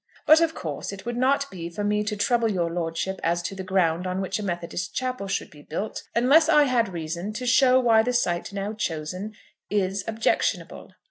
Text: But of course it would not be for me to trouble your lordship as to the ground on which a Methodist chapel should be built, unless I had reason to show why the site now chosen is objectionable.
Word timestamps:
But 0.25 0.41
of 0.41 0.55
course 0.55 0.91
it 0.91 1.05
would 1.05 1.15
not 1.15 1.45
be 1.51 1.69
for 1.69 1.83
me 1.83 2.03
to 2.05 2.17
trouble 2.17 2.49
your 2.51 2.71
lordship 2.71 3.19
as 3.21 3.43
to 3.43 3.53
the 3.53 3.61
ground 3.63 4.07
on 4.07 4.19
which 4.19 4.39
a 4.39 4.43
Methodist 4.43 4.95
chapel 4.95 5.27
should 5.27 5.51
be 5.51 5.61
built, 5.61 6.01
unless 6.15 6.49
I 6.49 6.63
had 6.63 6.89
reason 6.89 7.33
to 7.33 7.45
show 7.45 7.79
why 7.79 8.01
the 8.01 8.11
site 8.11 8.51
now 8.51 8.73
chosen 8.73 9.33
is 9.69 10.03
objectionable. 10.07 10.93